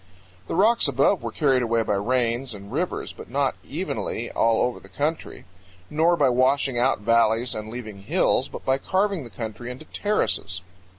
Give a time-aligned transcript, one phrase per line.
[0.47, 4.79] The rocks above were carried away by rains and rivers, but not evenly all over
[4.79, 5.45] the country;
[5.91, 10.61] nor by washing out valleys and leaving hills, but by carving the country into terraces.